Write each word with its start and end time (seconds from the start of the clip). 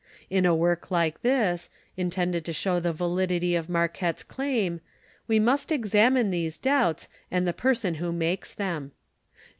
In 0.31 0.47
a 0.47 0.55
work 0.55 0.89
like 0.89 1.21
this, 1.21 1.69
intended 1.95 2.43
to 2.45 2.51
hIiow 2.51 2.81
the 2.81 2.91
validity 2.91 3.53
of 3.53 3.69
Marquette's 3.69 4.23
claim, 4.23 4.81
we 5.27 5.37
must 5.37 5.71
examine 5.71 6.31
these 6.31 6.57
doubts, 6.57 7.07
and 7.29 7.47
the 7.47 7.53
person 7.53 7.93
who 8.01 8.11
makes 8.11 8.51
them. 8.51 8.93